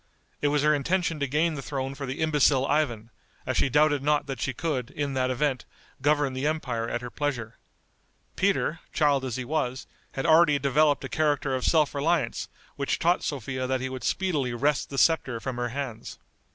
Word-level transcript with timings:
It 0.41 0.47
was 0.47 0.63
her 0.63 0.73
intention 0.73 1.19
to 1.19 1.27
gain 1.27 1.53
the 1.53 1.61
throne 1.61 1.93
for 1.93 2.07
the 2.07 2.21
imbecile 2.21 2.65
Ivan, 2.65 3.11
as 3.45 3.55
she 3.55 3.69
doubted 3.69 4.01
not 4.01 4.25
that 4.25 4.41
she 4.41 4.51
could, 4.51 4.89
in 4.89 5.13
that 5.13 5.29
event, 5.29 5.63
govern 6.01 6.33
the 6.33 6.47
empire 6.47 6.89
at 6.89 7.01
her 7.01 7.11
pleasure. 7.11 7.59
Peter, 8.35 8.79
child 8.93 9.23
as 9.23 9.35
he 9.35 9.45
was, 9.45 9.85
had 10.13 10.25
already 10.25 10.57
developed 10.57 11.03
a 11.03 11.07
character 11.07 11.53
of 11.53 11.65
self 11.65 11.93
reliance 11.93 12.49
which 12.77 12.97
taught 12.97 13.23
Sophia 13.23 13.67
that 13.67 13.79
he 13.79 13.89
would 13.89 14.03
speedily 14.03 14.55
wrest 14.55 14.89
the 14.89 14.97
scepter 14.97 15.39
from 15.39 15.57
her 15.57 15.69
hands. 15.69 16.17